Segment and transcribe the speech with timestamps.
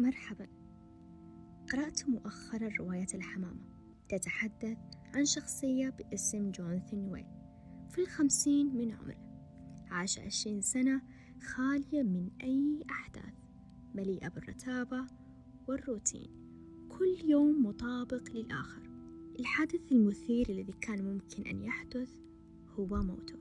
[0.00, 0.46] مرحبا.
[1.72, 3.60] قرأت مؤخرا رواية الحمامة.
[4.08, 4.78] تتحدث
[5.14, 7.26] عن شخصية باسم جوناثان ويل
[7.90, 9.16] في الخمسين من عمره.
[9.90, 11.02] عاش عشرين سنة
[11.42, 13.34] خالية من أي أحداث.
[13.94, 15.06] مليئة بالرتابة
[15.68, 16.30] والروتين.
[16.88, 18.82] كل يوم مطابق للآخر.
[19.38, 22.10] الحادث المثير الذي كان ممكن أن يحدث
[22.68, 23.38] هو موته.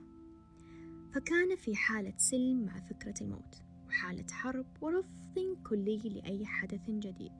[1.12, 3.69] فكان في حالة سلم مع فكرة الموت.
[3.90, 7.32] وحالة حرب ورفض كلي لأي حدث جديد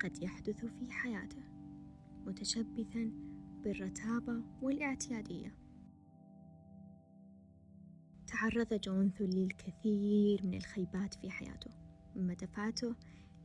[0.00, 1.42] قد يحدث في حياته
[2.26, 3.10] متشبثا
[3.64, 5.54] بالرتابة والاعتيادية.
[8.26, 11.70] تعرض جونثو للكثير من الخيبات في حياته
[12.16, 12.94] مما دفعته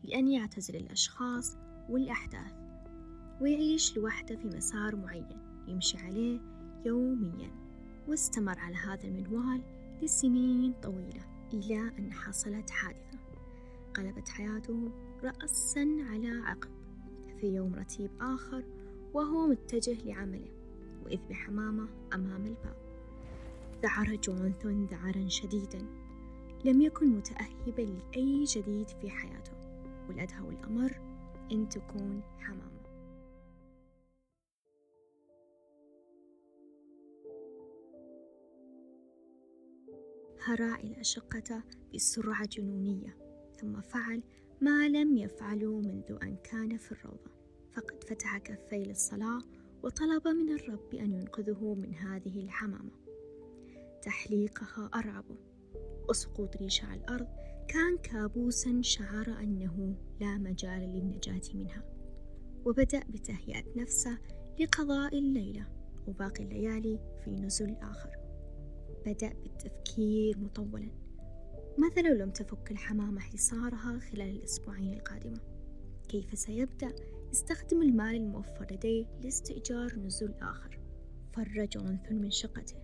[0.04, 1.58] لأن يعتزل الأشخاص
[1.90, 2.54] والأحداث
[3.42, 6.40] ويعيش لوحده في مسار معين يمشي عليه
[6.86, 7.52] يوميا
[8.08, 9.62] واستمر على هذا المنوال
[10.02, 11.35] لسنين طويلة.
[11.54, 13.20] إلى أن حصلت حادثة.
[13.94, 14.92] قلبت حياته
[15.24, 16.70] رأسا على عقب.
[17.40, 18.64] في يوم رتيب آخر
[19.14, 20.52] وهو متجه لعمله
[21.06, 22.76] وإذ بحمامة أمام الباب.
[23.84, 25.80] ذعر جونثون ذعرا شديدا.
[26.66, 29.52] لم يكن متأهبا لأي جديد في حياته.
[30.10, 31.00] والأدهى والأمر
[31.52, 32.85] أن تكون حمامة.
[40.46, 43.18] هرع إلى شقته بسرعة جنونية
[43.62, 44.24] ثم فعل
[44.62, 47.32] ما لم يفعله منذ أن كان في الروضة.
[47.74, 49.42] فقد فتح كفي للصلاة
[49.84, 52.92] وطلب من الرب أن ينقذه من هذه الحمامة.
[54.02, 55.38] تحليقها أرعبه
[56.10, 57.28] وسقوط ريشة على الأرض
[57.68, 61.84] كان كابوسا شعر أنه لا مجال للنجاة منها.
[62.66, 64.18] وبدأ بتهيئة نفسه
[64.60, 65.68] لقضاء الليلة
[66.08, 68.25] وباقي الليالي في نزل آخر.
[69.06, 70.90] بدأ بالتفكير مطولا
[71.78, 75.40] ماذا لو لم تفك الحمامة حصارها خلال الأسبوعين القادمة؟
[76.10, 76.96] كيف سيبدأ
[77.32, 80.80] يستخدم المال الموفر لديه لاستئجار نزول آخر؟
[81.34, 82.76] فر جونثون من شقته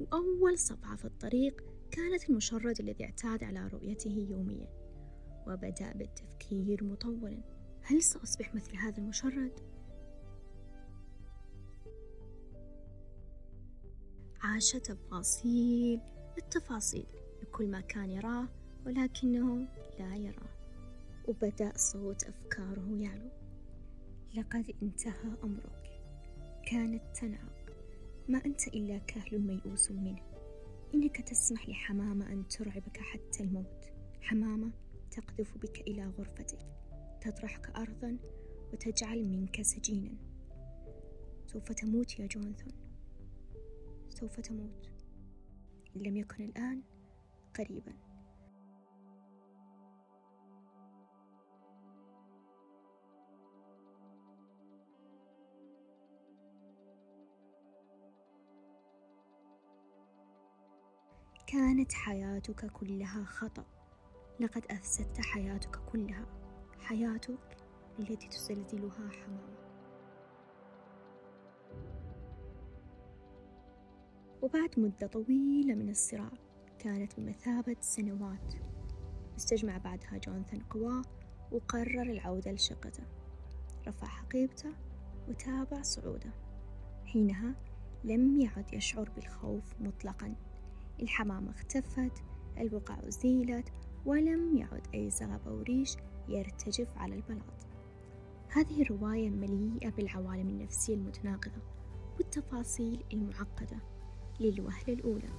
[0.00, 4.68] وأول صفعة في الطريق كانت المشرد الذي اعتاد على رؤيته يوميا
[5.46, 7.42] وبدأ بالتفكير مطولا
[7.82, 9.73] هل سأصبح مثل هذا المشرد؟
[14.44, 16.00] عاش تفاصيل
[16.38, 17.06] التفاصيل
[17.42, 18.48] لكل ما كان يراه
[18.86, 19.68] ولكنه
[19.98, 20.48] لا يراه.
[21.28, 23.30] وبدأ صوت أفكاره يعلو.
[24.36, 26.00] لقد انتهى أمرك.
[26.66, 27.76] كانت تنعق
[28.28, 30.22] ما أنت إلا كهل ميؤوس منه.
[30.94, 33.84] إنك تسمح لحمامة أن ترعبك حتى الموت.
[34.20, 34.70] حمامة
[35.10, 36.66] تقذف بك إلى غرفتك.
[37.20, 38.16] تطرحك أرضا
[38.72, 40.14] وتجعل منك سجينا.
[41.46, 42.83] سوف تموت يا جونثون.
[44.14, 44.90] سوف تموت.
[45.96, 46.82] إن لم يكن الآن
[47.58, 47.92] قريبا.
[61.46, 63.64] كانت حياتك كلها خطأ.
[64.40, 66.26] لقد أفسدت حياتك كلها.
[66.80, 67.56] حياتك
[67.98, 69.63] التي تزلزلها حمامة
[74.44, 76.30] وبعد مدة طويلة من الصراع
[76.78, 78.54] كانت بمثابة سنوات.
[79.36, 81.02] استجمع بعدها جونثن قواه
[81.52, 83.02] وقرر العودة لشقته.
[83.88, 84.72] رفع حقيبته
[85.28, 86.30] وتابع صعوده.
[87.04, 87.54] حينها
[88.04, 90.34] لم يعد يشعر بالخوف مطلقا.
[91.02, 92.22] الحمامة اختفت
[92.58, 93.72] البقع أزيلت
[94.06, 95.96] ولم يعد أي زغب أو ريش
[96.28, 97.66] يرتجف على البلاط.
[98.48, 101.62] هذه الرواية مليئة بالعوالم النفسية المتناقضة
[102.18, 103.93] والتفاصيل المعقدة.
[104.40, 105.30] للوهلة الأولى.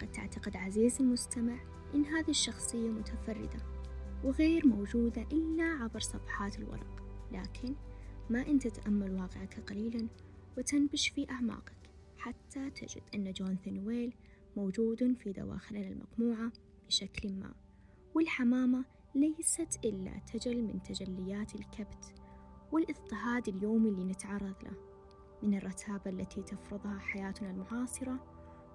[0.00, 1.56] قد تعتقد عزيزي المستمع
[1.94, 3.58] إن هذه الشخصية متفردة
[4.24, 7.02] وغير موجودة إلا عبر صفحات الورق.
[7.32, 7.74] لكن
[8.30, 10.08] ما إن تتأمل واقعك قليلا
[10.58, 14.14] وتنبش في أعماقك حتى تجد أن جوناثان ويل
[14.56, 16.52] موجود في دواخلنا المقموعة
[16.86, 17.54] بشكل ما.
[18.14, 18.84] والحمامة
[19.14, 22.14] ليست إلا تجل من تجليات الكبت
[22.72, 24.89] والإضطهاد اليومي اللي نتعرض له.
[25.42, 28.18] من الرتابة التي تفرضها حياتنا المعاصرة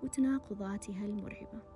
[0.04, 1.76] وتناقضاتها المرعبة.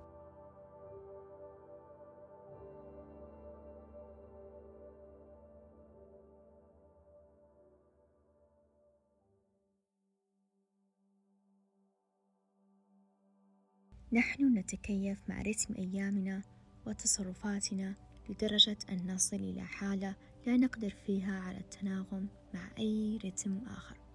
[14.14, 16.44] نحن نتكيف مع رتم أيامنا
[16.86, 17.96] وتصرفاتنا
[18.30, 20.16] لدرجة أن نصل إلى حالة
[20.48, 24.09] لا نقدر فيها على التناغم مع أي رتم آخر.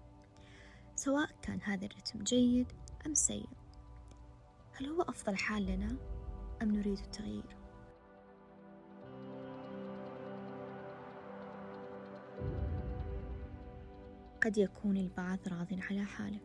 [0.95, 2.71] سواء كان هذا الرتم جيد
[3.05, 3.49] أم سيء.
[4.73, 5.97] هل هو أفضل حال لنا
[6.61, 7.57] أم نريد التغيير؟
[14.43, 16.39] قد يكون البعض راض على حاله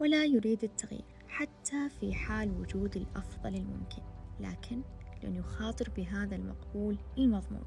[0.00, 4.02] ولا يريد التغيير حتى في حال وجود الأفضل الممكن
[4.40, 4.82] لكن
[5.22, 7.66] لن يخاطر بهذا المقبول المضمون.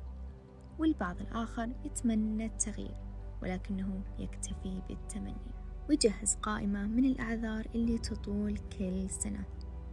[0.80, 2.98] والبعض الآخر يتمنى التغيير
[3.42, 5.57] ولكنه يكتفي بالتمني.
[5.90, 9.44] ويجهز قائمة من الأعذار اللي تطول كل سنة.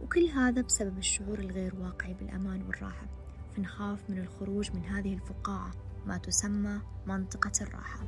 [0.01, 3.07] وكل هذا بسبب الشعور الغير واقعي بالأمان والراحة.
[3.55, 5.71] فنخاف من الخروج من هذه الفقاعة
[6.05, 8.05] ما تسمى منطقة الراحة.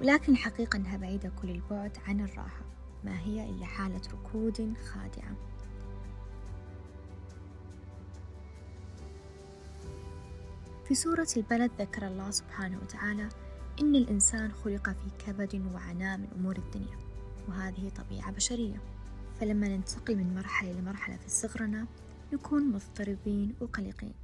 [0.00, 2.64] ولكن الحقيقة أنها بعيدة كل البعد عن الراحة.
[3.04, 5.49] ما هي إلا حالة ركود خادعة.
[10.90, 13.28] في سورة البلد ذكر الله سبحانه وتعالى
[13.80, 16.98] إن الإنسان خلق في كبد وعناء من أمور الدنيا
[17.48, 18.82] وهذه طبيعة بشرية.
[19.40, 21.86] فلما ننتقل من مرحلة لمرحلة في صغرنا
[22.32, 24.14] نكون مضطربين وقلقين.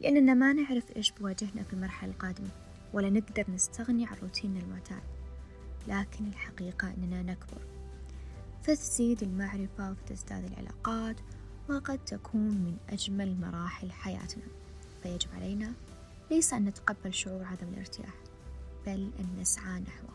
[0.00, 2.48] لأننا ما نعرف إيش بواجهنا في المرحلة القادمة
[2.92, 5.02] ولا نقدر نستغني عن روتيننا المعتاد.
[5.88, 7.66] لكن الحقيقة أننا نكبر.
[8.62, 11.16] فتزيد المعرفة وتزداد العلاقات
[11.68, 14.44] وقد تكون من أجمل مراحل حياتنا.
[15.02, 15.72] فيجب علينا
[16.30, 18.14] ليس أن نتقبل شعور عدم الارتياح
[18.86, 20.12] بل أن نسعى نحوه.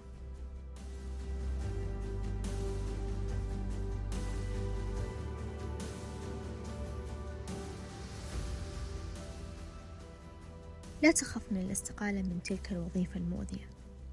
[11.03, 13.69] لا تخف من الاستقالة من تلك الوظيفة المؤذية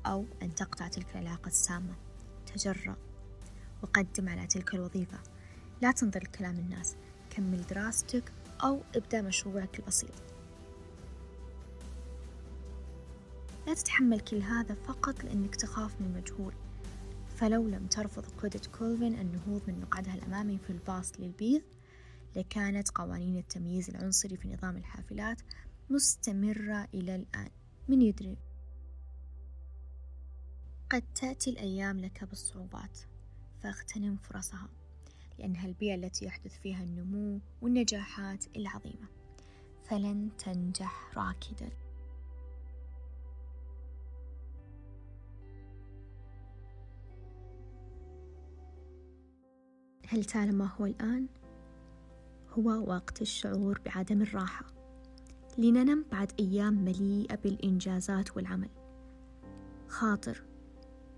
[0.06, 1.94] أو أن تقطع تلك العلاقة السامة.
[2.54, 2.96] تجرأ
[3.82, 5.18] وقدم على تلك الوظيفة.
[5.82, 6.96] لا تنظر لكلام الناس.
[7.30, 8.32] كمل دراستك
[8.64, 10.33] أو ابدأ مشروعك البسيط.
[13.66, 16.55] لا تتحمل كل هذا فقط لأنك تخاف من المجهول
[17.37, 21.62] فلو لم ترفض قودة كولفين النهوض من مقعدها الأمامي في الباص للبيض
[22.37, 25.40] لكانت قوانين التمييز العنصري في نظام الحافلات
[25.90, 27.50] مستمرة إلى الآن.
[27.88, 28.37] من يدري؟
[30.90, 32.99] قد تأتي الأيام لك بالصعوبات
[33.62, 34.69] فاغتنم فرصها
[35.38, 39.08] لأنها البيئة التي يحدث فيها النمو والنجاحات العظيمة.
[39.84, 41.83] فلن تنجح راكدا.
[50.14, 51.26] هل تعلم ما هو الآن؟
[52.50, 54.66] هو وقت الشعور بعدم الراحة.
[55.58, 58.69] لننم بعد أيام مليئة بالإنجازات والعمل.
[59.88, 60.43] خاطر.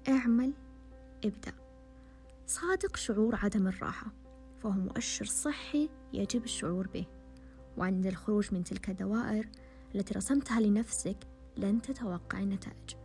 [0.09, 0.53] اعمل.
[1.25, 1.53] ابدأ.
[2.47, 4.07] صادق شعور عدم الراحة.
[4.59, 7.07] فهو مؤشر صحي يجب الشعور به.
[7.77, 9.49] وعند الخروج من تلك الدوائر
[9.95, 11.19] التي رسمتها لنفسك
[11.57, 12.97] لن تتوقع النتائج.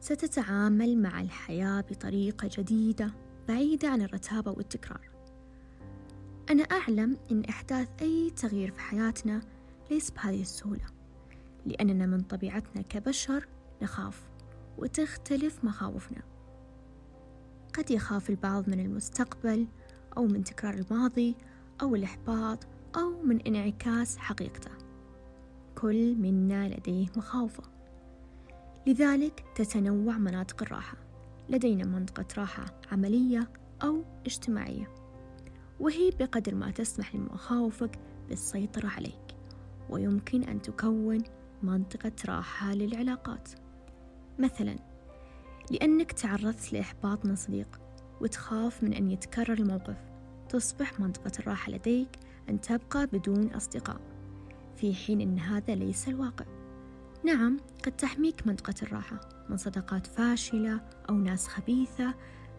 [0.00, 3.27] ستتعامل مع الحياة بطريقة جديدة.
[3.48, 5.10] بعيدة عن الرتابة والتكرار.
[6.50, 9.40] أنا أعلم أن إحداث أي تغيير في حياتنا
[9.90, 10.86] ليس بهذه السهولة
[11.66, 13.48] لأننا من طبيعتنا كبشر
[13.82, 14.28] نخاف
[14.78, 16.22] وتختلف مخاوفنا.
[17.74, 19.66] قد يخاف البعض من المستقبل
[20.16, 21.34] أو من تكرار الماضي
[21.82, 22.66] أو الإحباط
[22.96, 24.70] أو من انعكاس حقيقته.
[25.74, 27.62] كل منا لديه مخاوفة.
[28.86, 31.07] لذلك تتنوع مناطق الراحة.
[31.48, 33.50] لدينا منطقة راحة عملية
[33.82, 34.94] أو اجتماعية.
[35.80, 39.36] وهي بقدر ما تسمح لمخاوفك بالسيطرة عليك
[39.90, 41.18] ويمكن أن تكون
[41.62, 43.48] منطقة راحة للعلاقات.
[44.38, 44.76] مثلا
[45.70, 47.80] لأنك تعرضت لإحباط من صديق
[48.20, 49.96] وتخاف من أن يتكرر الموقف
[50.48, 52.08] تصبح منطقة الراحة لديك
[52.48, 54.00] أن تبقى بدون أصدقاء
[54.76, 56.44] في حين أن هذا ليس الواقع.
[57.24, 59.37] نعم قد تحميك منطقة الراحة.
[59.48, 62.14] من صداقات فاشلة أو ناس خبيثة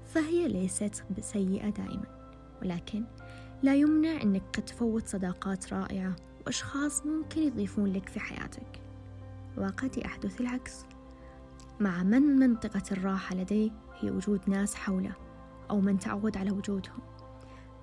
[0.06, 2.06] فهي ليست سيئة دائما.
[2.62, 3.06] ولكن
[3.64, 6.16] لا يمنع أنك قد تفوت صداقات رائعة
[6.46, 8.82] وأشخاص ممكن يضيفون لك في حياتك.
[9.58, 10.86] وقد يحدث العكس.
[11.80, 15.14] مع من منطقة الراحة لديه هي وجود ناس حوله
[15.70, 17.00] أو من تعود على وجودهم.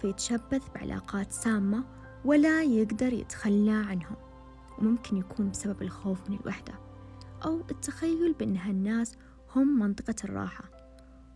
[0.00, 1.84] فيتشبث بعلاقات سامة
[2.24, 4.16] ولا يقدر يتخلى عنهم.
[4.78, 6.85] وممكن يكون بسبب الخوف من الوحدة.
[7.44, 9.14] أو التخيل بأن هالناس
[9.54, 10.64] هم منطقة الراحة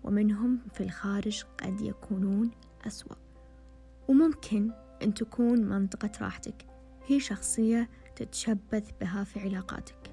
[0.04, 2.50] ومنهم في الخارج قد يكونون
[2.87, 3.16] أسوأ.
[4.09, 4.71] وممكن
[5.02, 6.66] أن تكون منطقة راحتك
[7.07, 10.11] هي شخصية تتشبث بها في علاقاتك.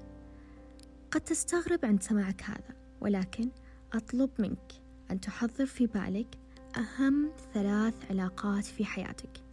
[1.10, 3.50] قد تستغرب عند سماعك هذا ولكن
[3.92, 4.72] أطلب منك
[5.10, 6.38] أن تحضر في بالك
[6.76, 9.44] أهم ثلاث علاقات في حياتك.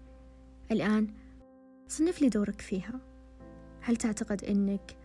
[0.72, 1.08] الآن
[1.88, 3.00] صنف لي دورك فيها.
[3.82, 4.98] هل تعتقد أنك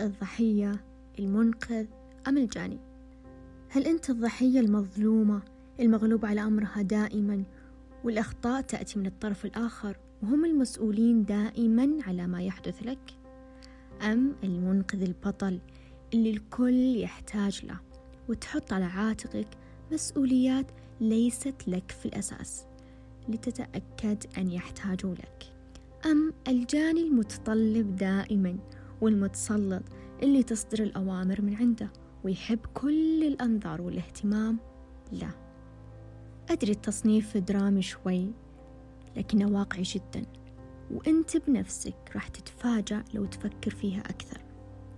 [0.00, 0.84] الضحية
[1.18, 1.86] المنقذ
[2.28, 2.78] أم الجاني؟
[3.68, 5.42] هل أنت الضحية المظلومة
[5.80, 7.42] المغلوب على أمرها دائما
[8.04, 13.14] والأخطاء تأتي من الطرف الآخر وهم المسؤولين دائما على ما يحدث لك؟
[14.02, 15.58] أم المنقذ البطل
[16.14, 17.78] اللي الكل يحتاج له
[18.28, 19.48] وتحط على عاتقك
[19.92, 20.66] مسؤوليات
[21.00, 22.64] ليست لك في الأساس
[23.28, 25.52] لتتأكد أن يحتاجوا لك؟
[26.06, 28.56] أم الجاني المتطلب دائما
[29.00, 29.82] والمتسلط
[30.22, 31.90] اللي تصدر الأوامر من عنده
[32.24, 34.58] ويحب كل الأنظار والاهتمام
[35.12, 35.30] لا
[36.50, 38.32] أدري التصنيف درامي شوي
[39.16, 40.22] لكنه واقعي جدا
[40.90, 44.40] وأنت بنفسك راح تتفاجأ لو تفكر فيها أكثر.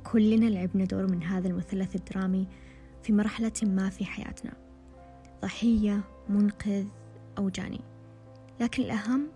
[0.05, 2.47] كلنا لعبنا دور من هذا المثلث الدرامي
[3.03, 4.53] في مرحلة ما في حياتنا.
[5.43, 6.87] ضحية منقذ
[7.39, 7.81] أو جاني.
[8.61, 9.27] لكن الأهم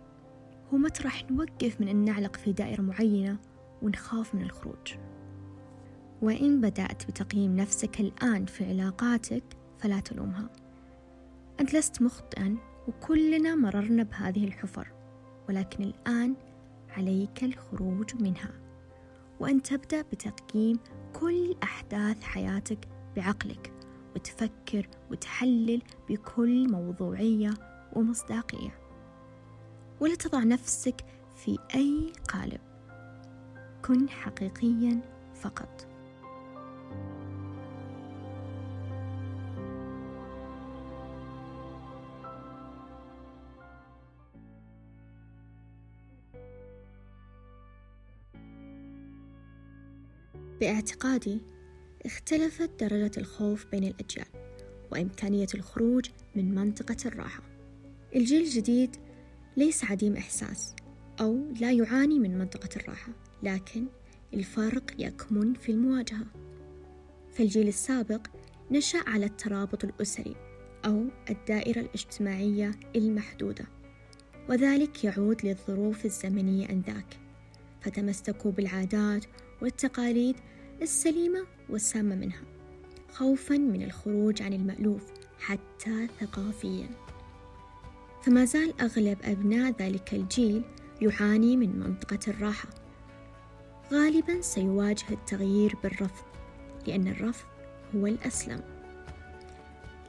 [0.73, 3.39] هو متى راح نوقف من أن نعلق في دائرة معينة
[3.83, 4.95] ونخاف من الخروج.
[6.23, 9.45] وإن بدأت بتقييم نفسك الآن في علاقاتك
[9.79, 10.51] فلا تلومها.
[11.61, 12.57] أنت لست مخطئا
[12.89, 14.89] وكلنا مررنا بهذه الحفر
[15.49, 16.35] ولكن الآن
[16.89, 18.51] عليك الخروج منها.
[19.41, 20.79] وأن تبدأ بتقييم
[21.13, 23.73] كل أحداث حياتك بعقلك
[24.15, 27.55] وتفكر وتحلل بكل موضوعية
[27.93, 28.79] ومصداقية.
[30.01, 32.61] ولا تضع نفسك في أي قالب.
[33.83, 35.01] كن حقيقيا
[35.35, 35.87] فقط.
[50.61, 51.41] باعتقادي
[52.07, 54.27] اختلفت درجة الخوف بين الأجيال
[54.93, 57.43] وإمكانية الخروج من منطقة الراحة.
[58.15, 58.97] الجيل الجديد
[59.57, 60.75] ليس عديم إحساس.
[61.21, 63.87] أو لا يعاني من منطقة الراحة لكن
[64.35, 66.27] الفرق يكمن في المواجهة.
[67.33, 68.27] فالجيل السابق
[68.71, 70.37] نشأ على الترابط الأسري
[70.85, 73.65] أو الدائرة الاجتماعية المحدودة
[74.49, 77.19] وذلك يعود للظروف الزمنية أنذاك.
[77.81, 79.25] فتمسكوا بالعادات
[79.63, 80.37] والتقاليد
[80.83, 82.43] السليمة والسامة منها
[83.13, 85.03] خوفا من الخروج عن المألوف
[85.39, 86.89] حتى ثقافيا.
[88.23, 90.63] فما زال أغلب أبناء ذلك الجيل
[91.03, 92.69] يعاني من منطقة الراحة.
[93.93, 96.25] غالبا سيواجه التغيير بالرفض
[96.87, 97.47] لأن الرفض
[97.97, 98.61] هو الأسلم.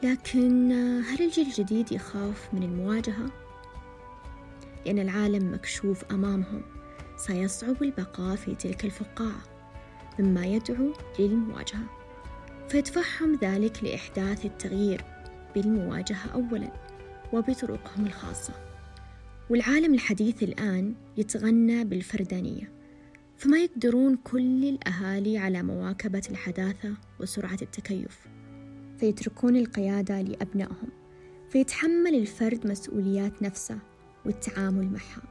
[0.03, 0.71] لكن
[1.01, 3.31] هل الجيل الجديد يخاف من المواجهة؟
[4.85, 6.61] لأن العالم مكشوف أمامهم
[7.17, 9.41] سيصعب البقاء في تلك الفقاعة
[10.19, 12.03] مما يدعو للمواجهة.
[12.69, 15.03] فيدفعهم ذلك لإحداث التغيير
[15.55, 16.71] بالمواجهة أولا
[17.33, 18.62] وبطرقهم الخاصة.
[19.49, 22.71] والعالم الحديث الآن يتغنى بالفردانية
[23.37, 28.27] فما يقدرون كل الأهالي على مواكبة الحداثة وسرعة التكيف.
[28.97, 30.89] فيتركون القيادة لأبنائهم
[31.49, 33.79] فيتحمل الفرد مسؤوليات نفسه
[34.25, 35.23] والتعامل معها.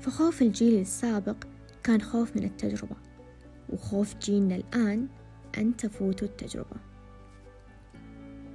[0.00, 1.44] فخوف الجيل السابق
[1.82, 2.96] كان خوف من التجربة
[3.68, 5.08] وخوف جيلنا الآن
[5.58, 6.76] أن تفوتوا التجربة.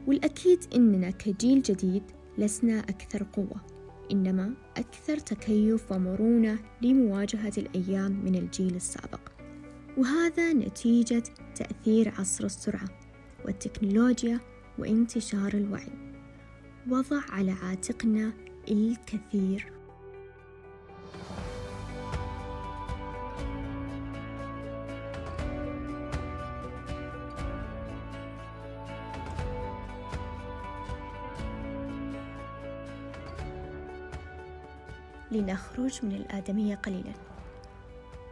[0.08, 2.04] والأكيد إننا كجيل جديد
[2.38, 3.77] لسنا أكثر قوة.
[4.12, 9.20] إنما أكثر تكيف ومرونة لمواجهة الأيام من الجيل السابق.
[9.98, 11.24] وهذا نتيجة
[11.56, 12.90] تأثير عصر السرعة
[13.46, 14.40] والتكنولوجيا
[14.80, 15.92] وانتشار الوعي.
[16.90, 18.34] وضع على عاتقنا
[18.72, 19.77] الكثير
[35.38, 37.14] لنخرج من الآدمية قليلا.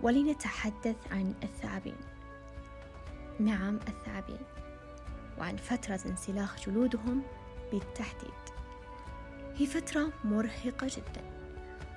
[0.01, 1.95] ولنتحدث عن الثعابين.
[3.39, 4.39] نعم الثعابين.
[5.39, 7.21] وعن فترة انسلاخ جلودهم
[7.71, 8.29] بالتحديد.
[9.55, 11.21] هي فترة مرهقة جدا.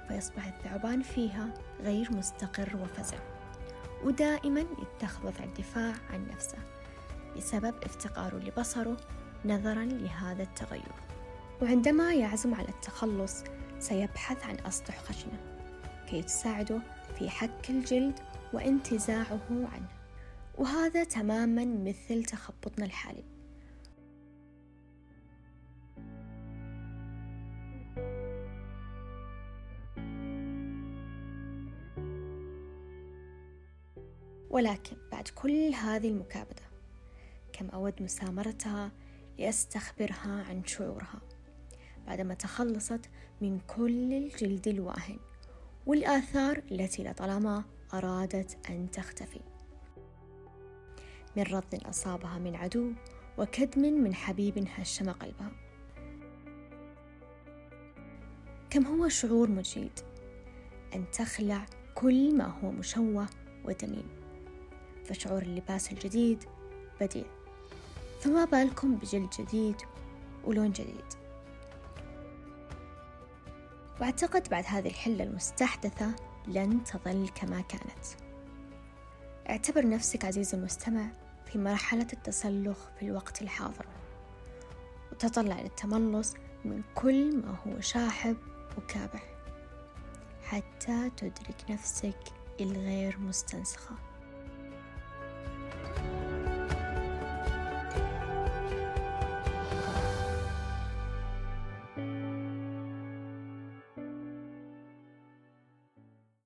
[0.09, 3.19] فيصبح الثعبان فيها غير مستقر وفزع.
[4.05, 6.59] ودائما يتخذ وضع الدفاع عن نفسه
[7.37, 8.97] بسبب افتقاره لبصره
[9.45, 10.93] نظرا لهذا التغير.
[11.63, 13.45] وعندما يعزم على التخلص
[13.81, 15.39] سيبحث عن أسطح خشنة
[16.11, 16.81] كي تساعده
[17.19, 18.21] في حك الجلد
[18.53, 19.89] وانتزاعه عنه.
[20.59, 23.25] وهذا تماما مثل تخبطنا الحالي.
[34.51, 36.63] ولكن بعد كل هذه المكابدة
[37.53, 38.93] كم أود مسامرتها
[39.39, 41.28] لأستخبرها عن شعورها.
[42.09, 43.01] بعدما تخلصت
[43.41, 45.19] من كل الجلد الواهن
[45.87, 49.41] والآثار التي لطالما أرادت أن تختفي.
[51.37, 52.93] من رض أصابها من عدو
[53.39, 55.51] وكدم من حبيب هشم قلبها.
[58.71, 60.01] كم هو شعور مجيد؟
[60.95, 63.27] أن تخلع كل ما هو مشوه
[63.65, 64.09] ودميم
[65.05, 66.45] فشعور اللباس الجديد
[67.01, 67.25] بديع.
[68.21, 69.77] فما بالكم بجلد جديد
[70.45, 71.28] ولون جديد؟
[74.01, 76.11] واعتقد بعد هذه الحلة المستحدثة
[76.47, 78.05] لن تظل كما كانت.
[79.51, 81.07] اعتبر نفسك عزيزي المستمع
[81.47, 83.87] في مرحلة التسلخ في الوقت الحاضر
[85.13, 88.37] وتطلع للتملص من كل ما هو شاحب
[88.79, 89.23] وكابح
[90.45, 92.19] حتى تدرك نفسك
[92.61, 93.95] الغير مستنسخة.